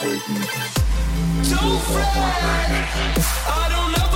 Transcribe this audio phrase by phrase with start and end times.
[0.00, 2.06] Don't fret,
[3.46, 4.09] I don't know.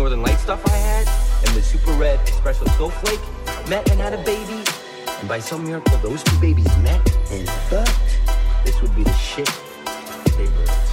[0.00, 1.06] Northern Light stuff I had
[1.46, 3.20] and the Super Red Espresso Snowflake
[3.68, 4.64] met and had a baby.
[5.20, 8.18] And by some miracle, those two babies met and fucked.
[8.64, 9.44] This would be the shit
[10.38, 10.88] they birthed.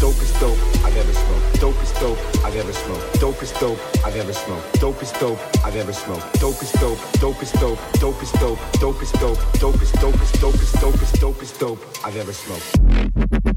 [0.00, 1.60] Dope is dope, I've ever smoked.
[1.60, 3.20] Dope is dope, I've ever smoked.
[3.20, 4.80] Dope is dope, I've ever smoked.
[4.80, 6.40] Dope is dope, I've ever smoked.
[6.40, 10.12] Dope is dope, dope is dope, dope is dope, dope is dope, dope is dope,
[10.40, 13.47] dope is dope, dope is dope, dope I've ever smoked.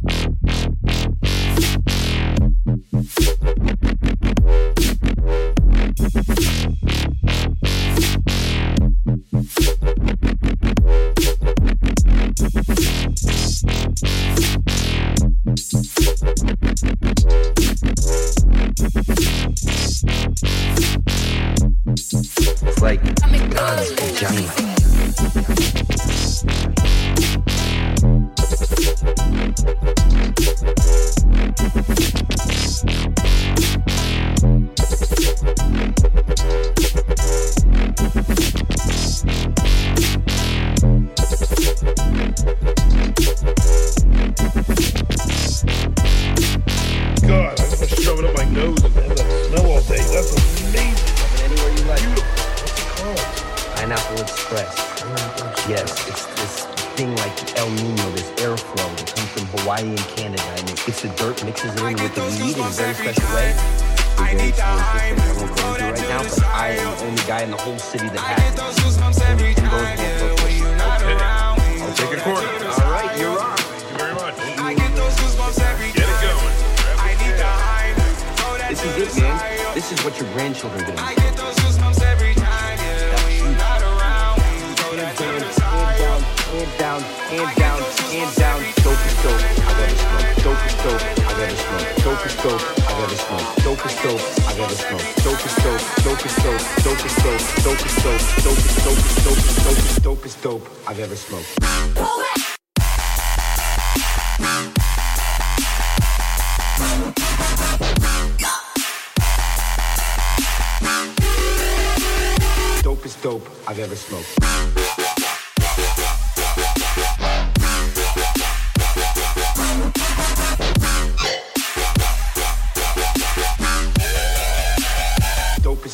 [96.84, 100.70] dope is dope, dope is dope, dope is dope, dope is dope, dope is dope
[100.88, 101.58] I've ever smoked.
[112.84, 114.90] Dope is dope I've ever smoked.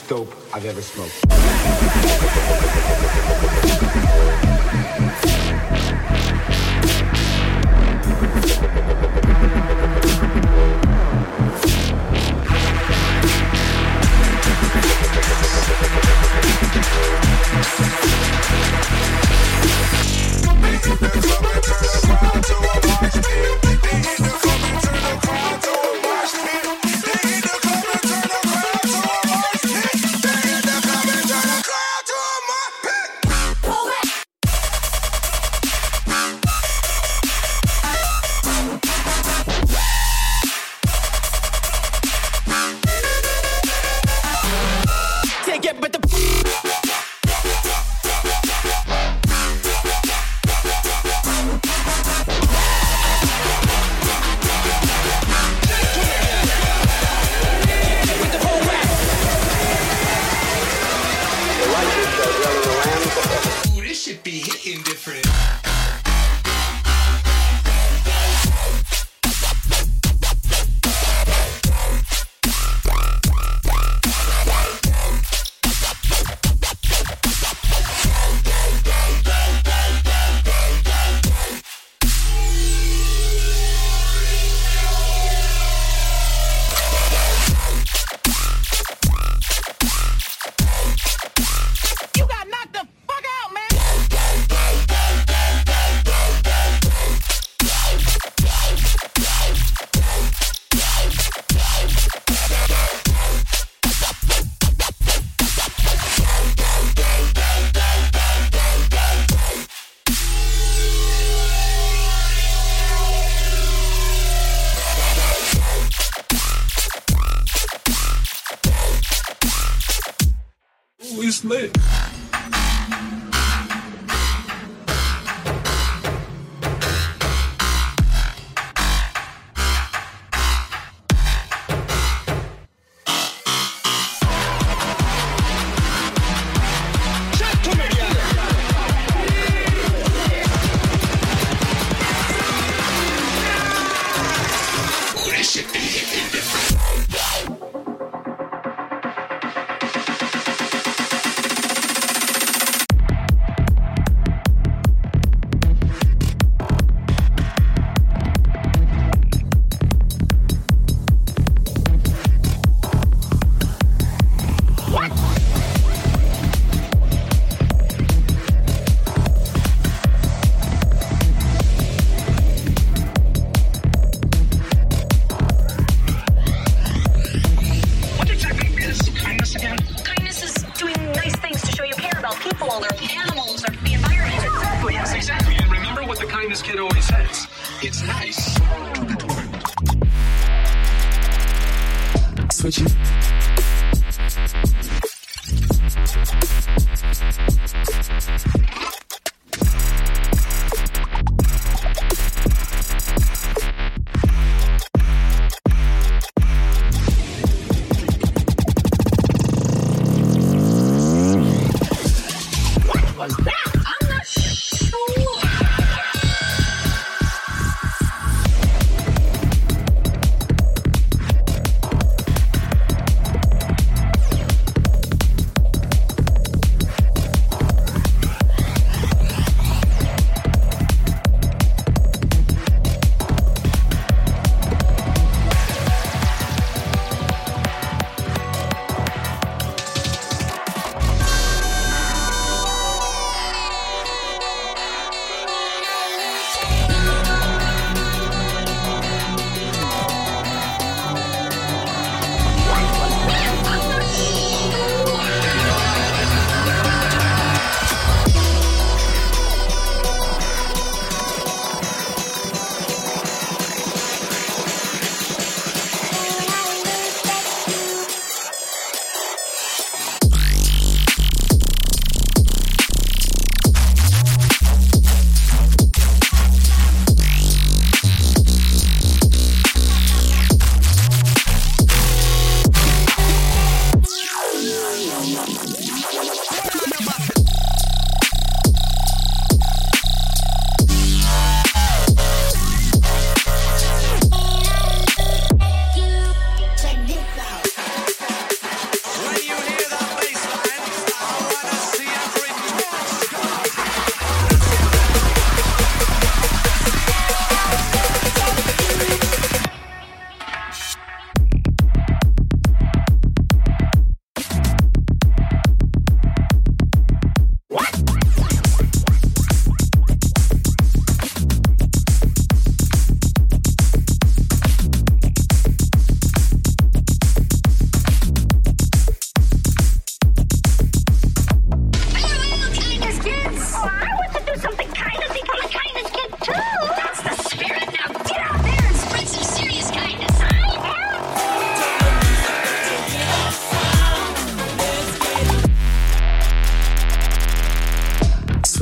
[0.08, 1.28] dope I've ever smoked.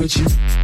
[0.06, 0.55] with you.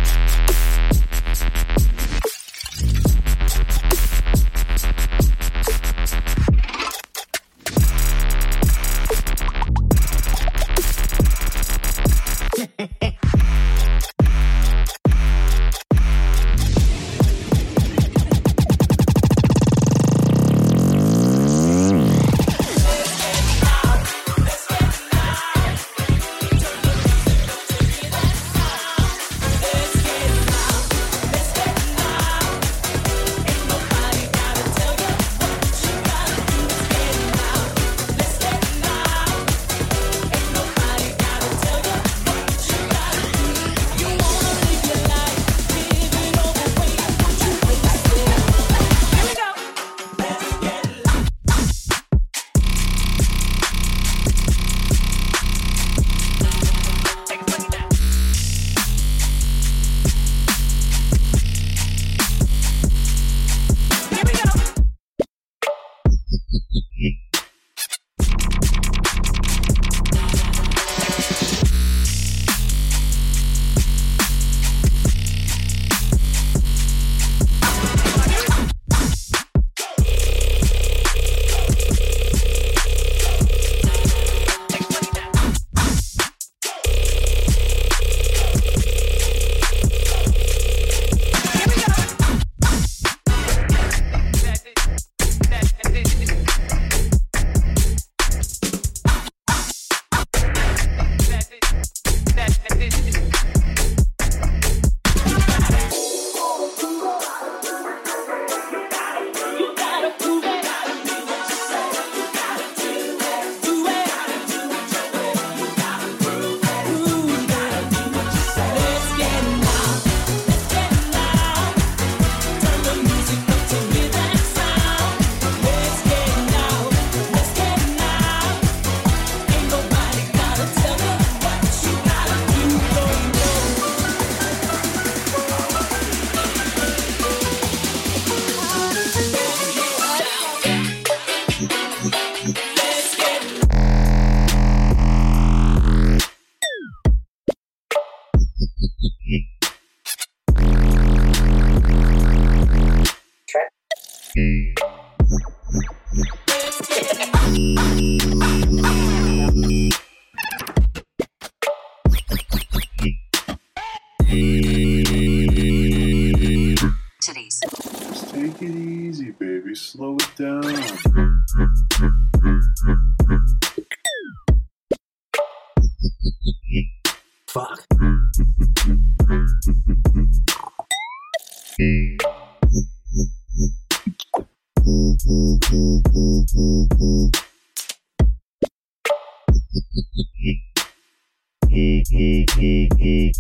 [192.63, 193.33] y,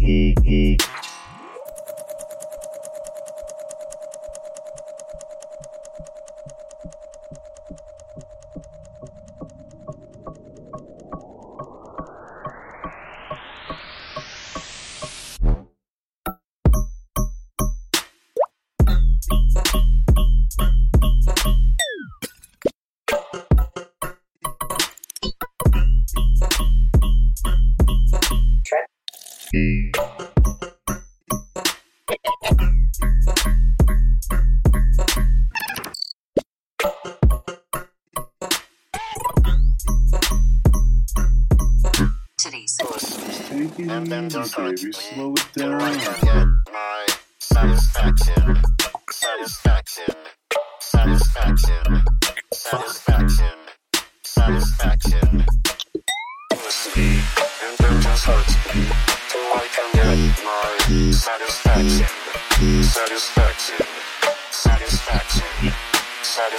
[0.44, 0.91] y.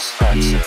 [0.03, 0.62] Satisfaction.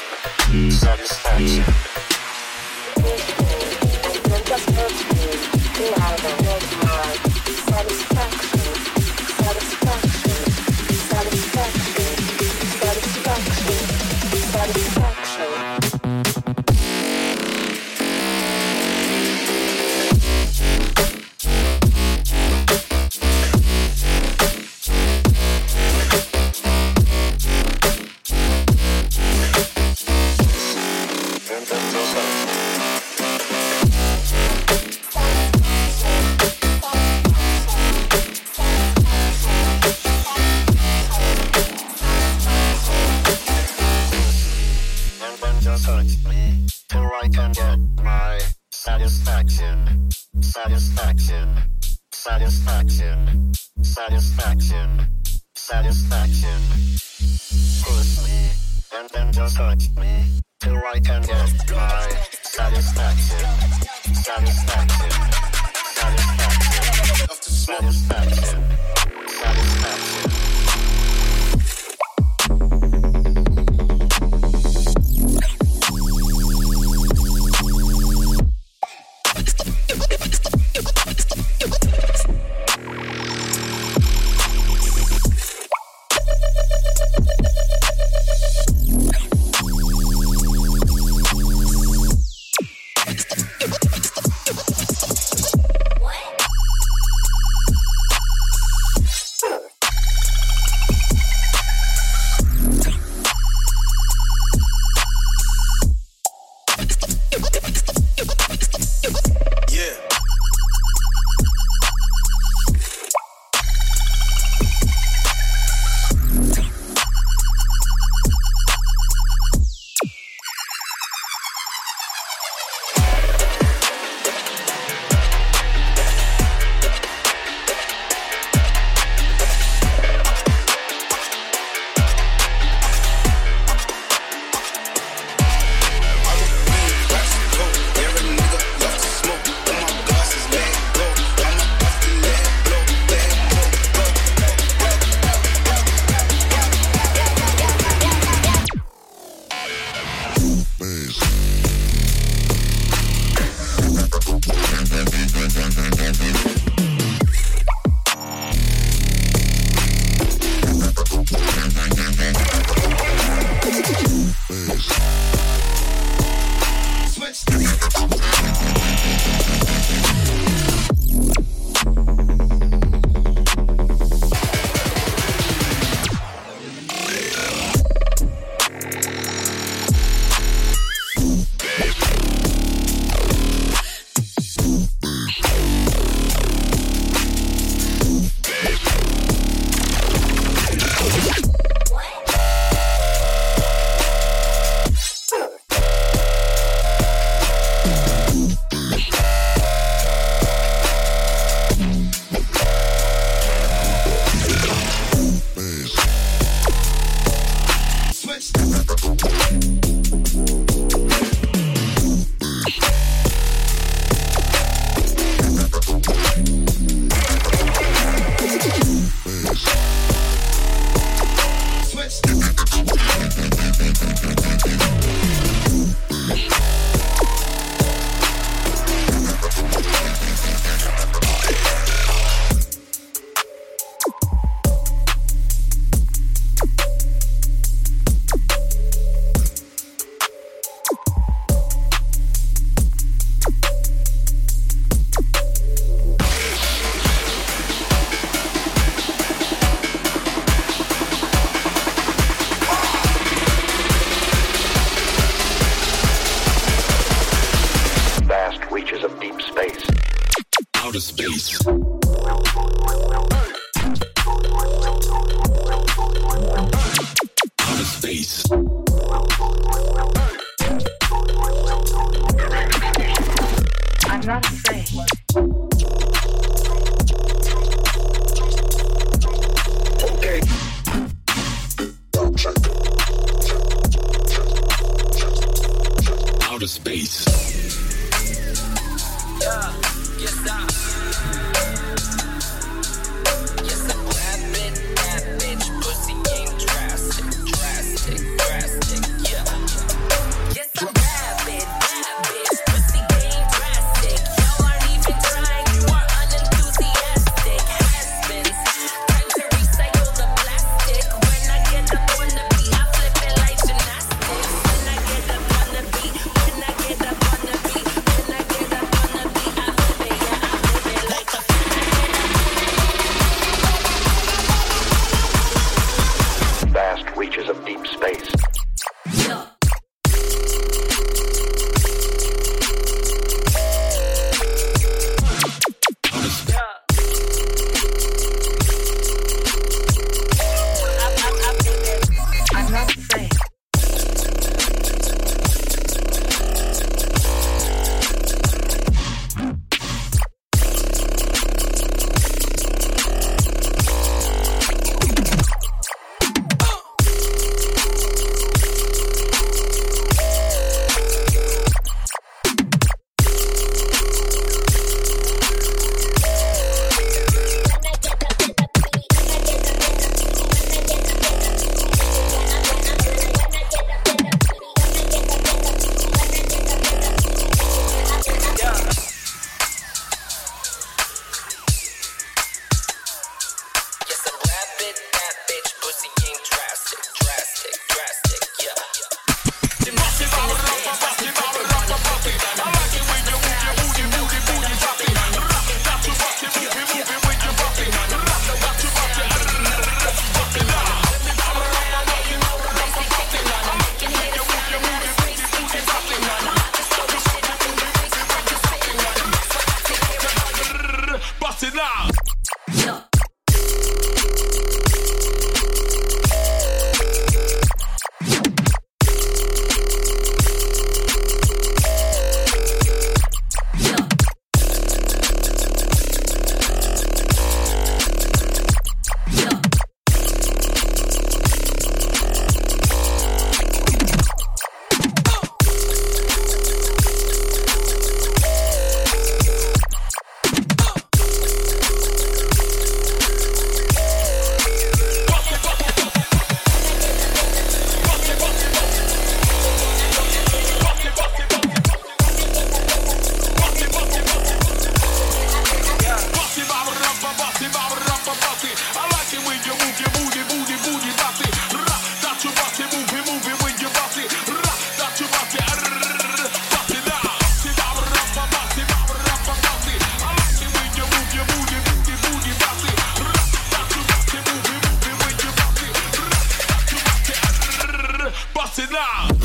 [478.90, 479.36] Bust it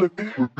[0.00, 0.59] to me.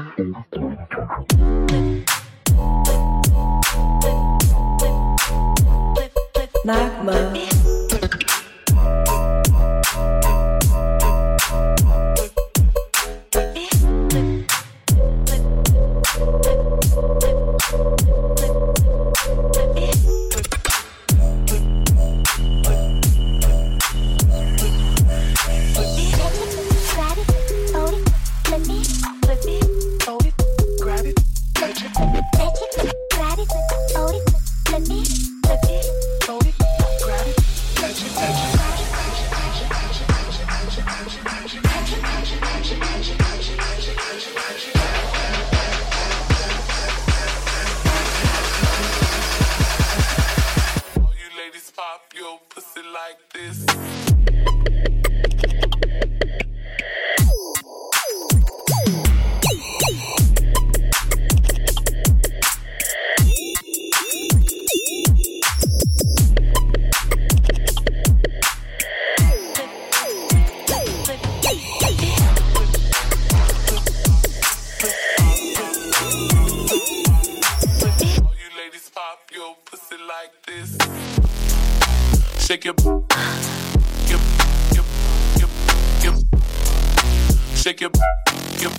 [88.60, 88.72] your,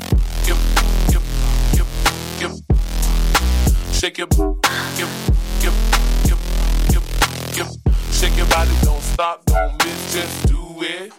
[0.46, 0.58] your,
[1.12, 1.22] your,
[2.40, 2.52] your,
[3.92, 5.10] shake it, your,
[5.60, 5.74] your,
[6.30, 7.02] your,
[7.56, 7.68] your,
[8.12, 8.72] shake your body.
[8.84, 11.12] Don't stop, don't miss, just do it,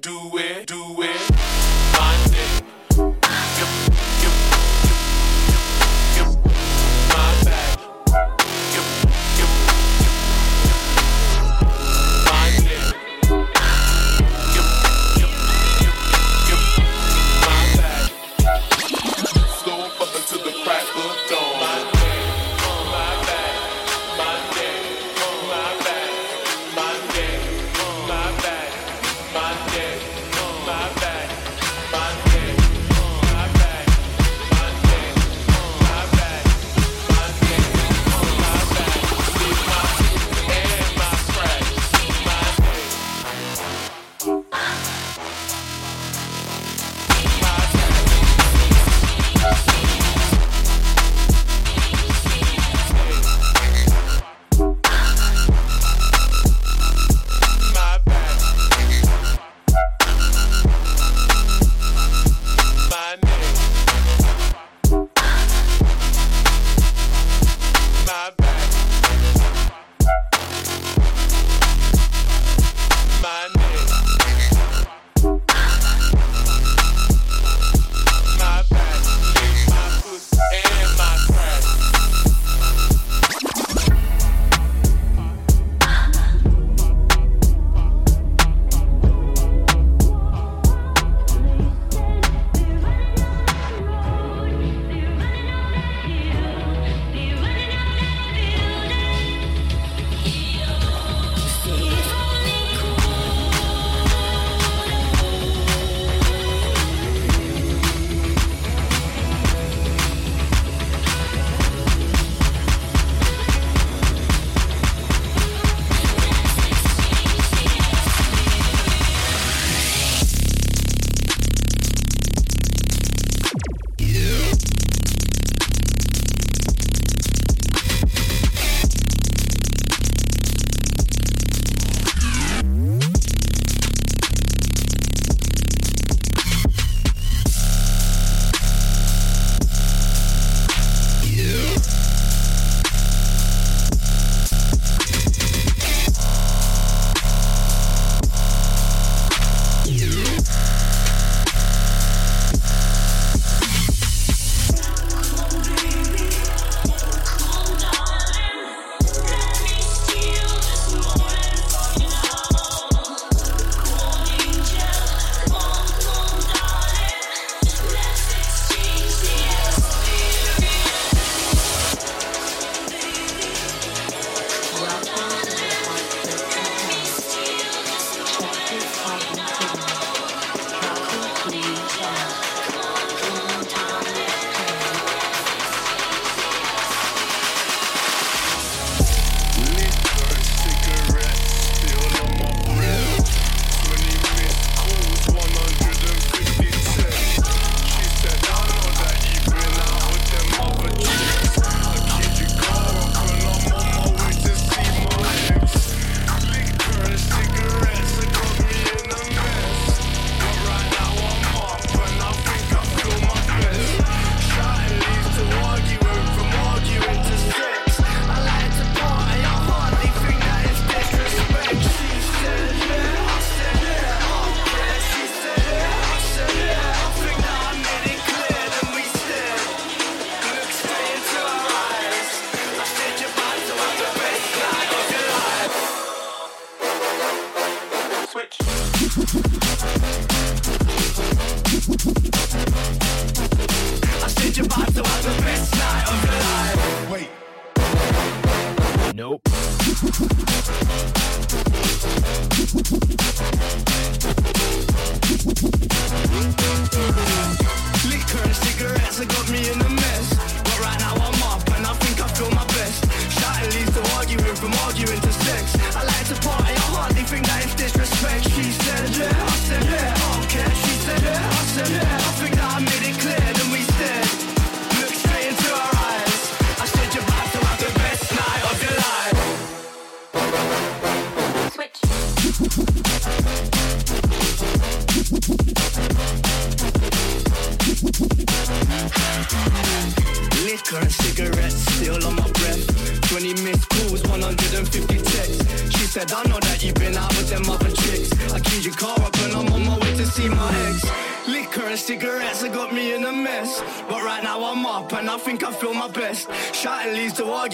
[0.00, 1.16] do it, do it.
[1.96, 2.57] Find it.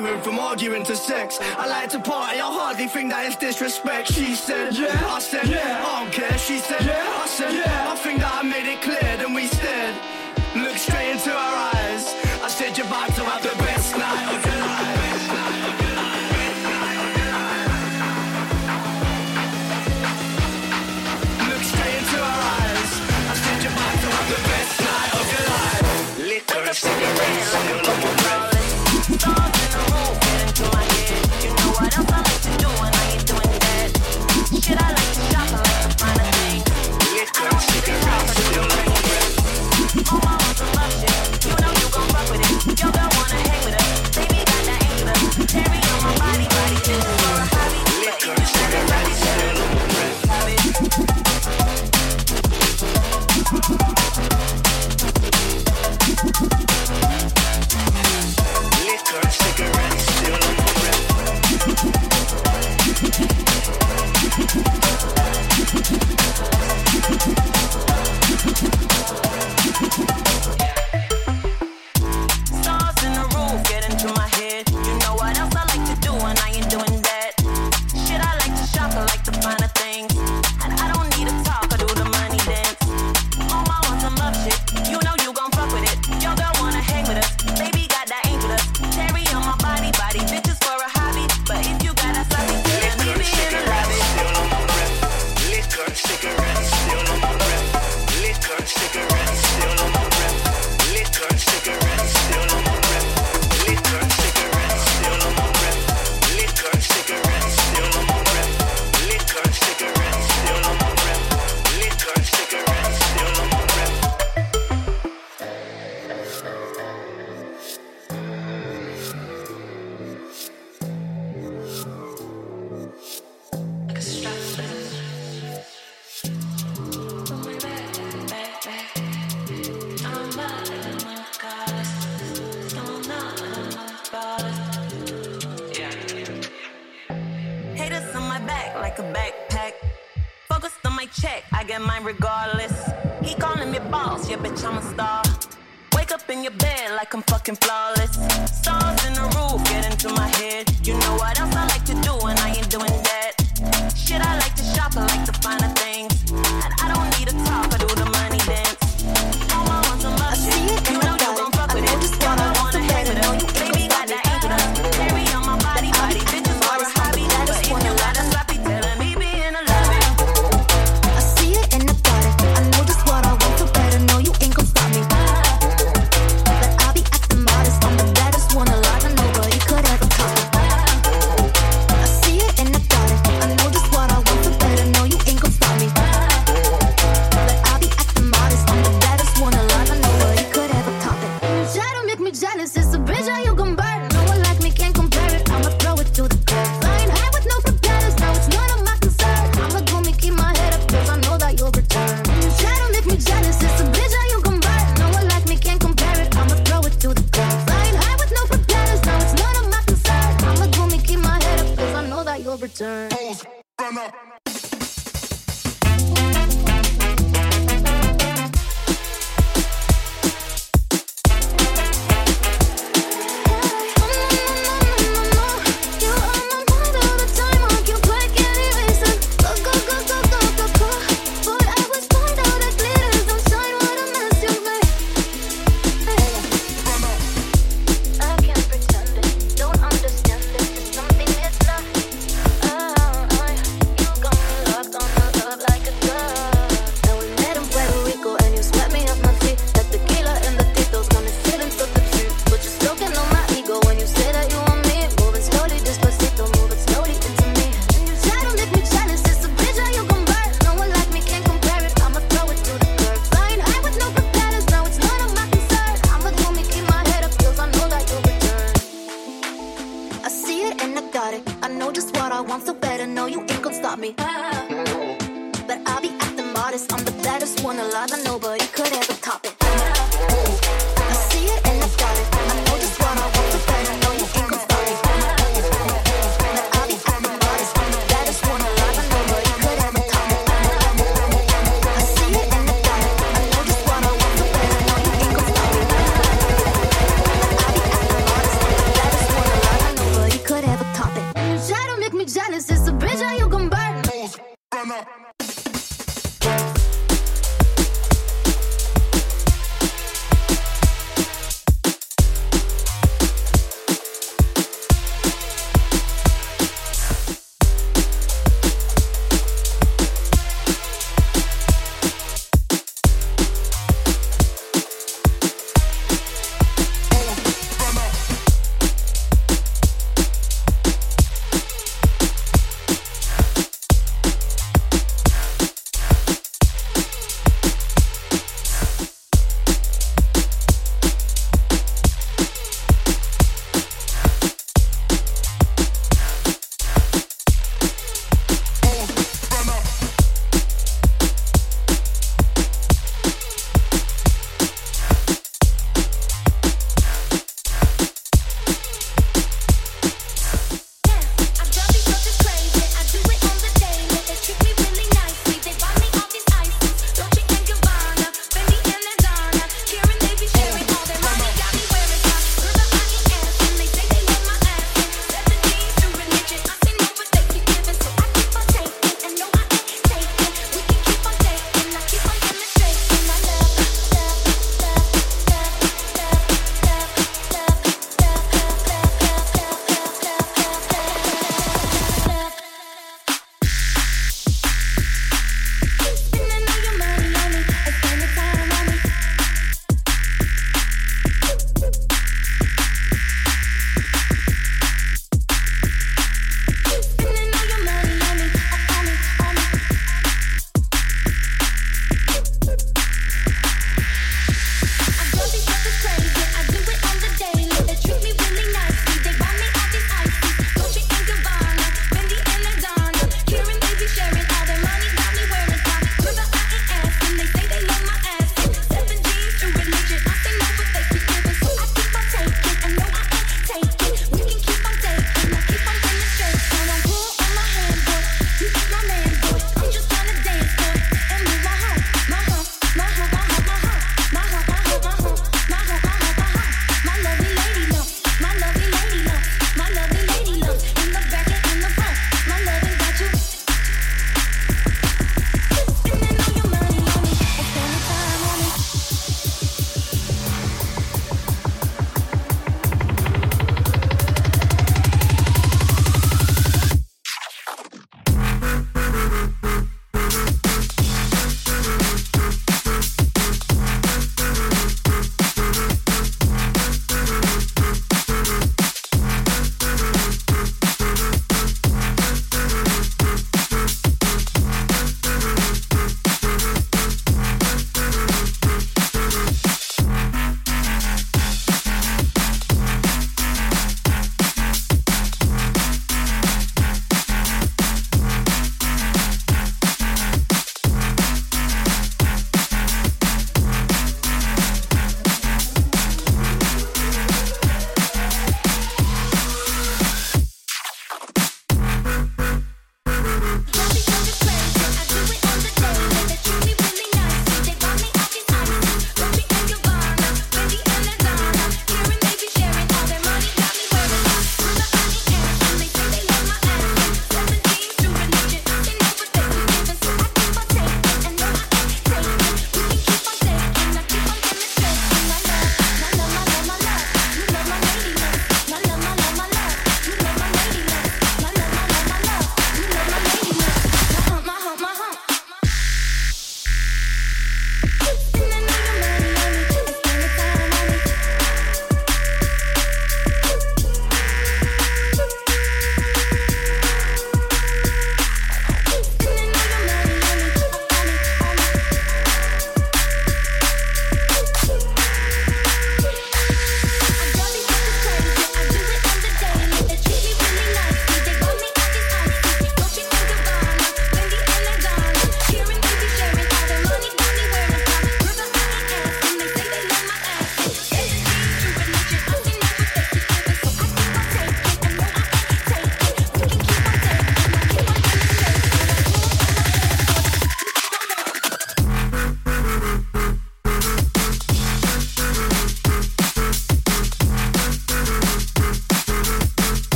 [0.00, 1.38] arguing from arguing to sex.
[1.40, 4.12] I like to party, I hardly think that it's disrespect.
[4.12, 5.06] She said, yeah.
[5.06, 5.84] I said, yeah.
[5.86, 6.38] I don't care.
[6.38, 7.07] She said, yeah.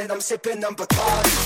[0.00, 1.37] And I'm sipping on Bacardi.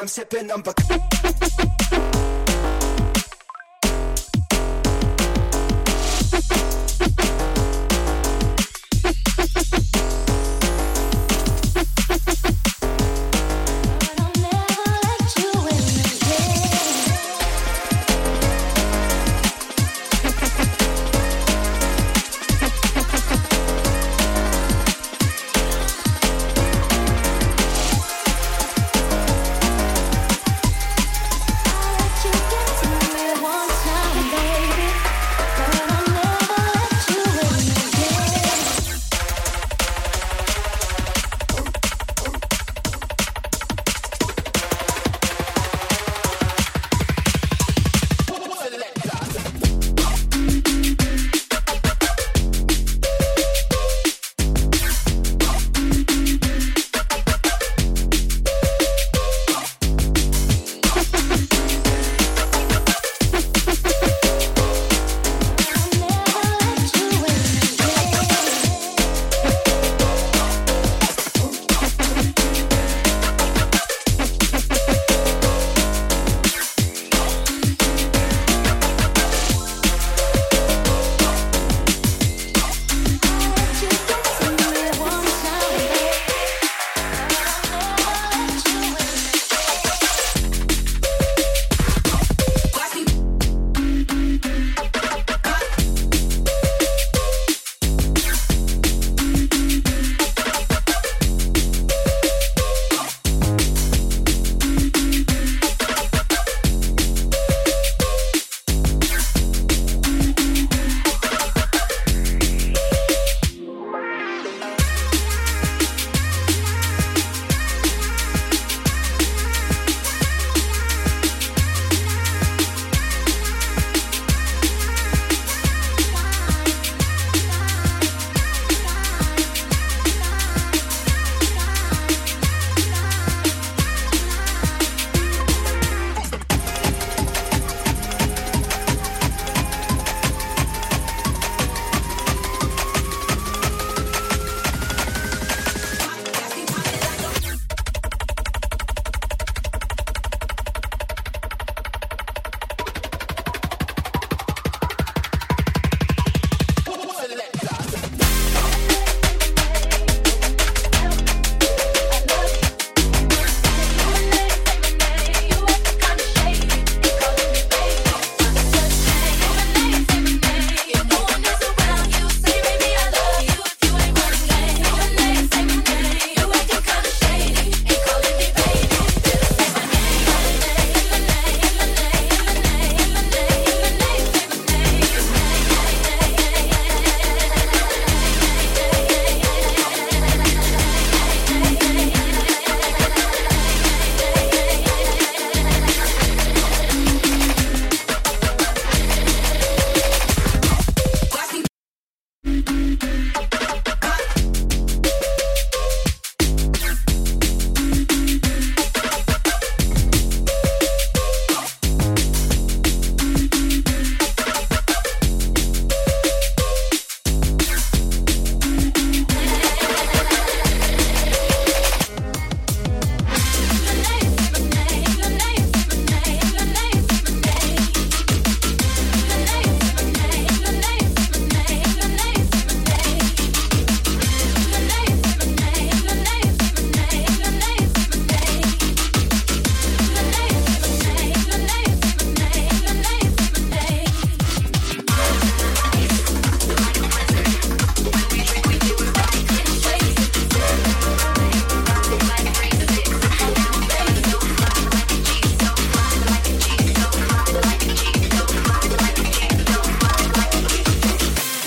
[0.00, 0.79] I'm sipping on Bacardi.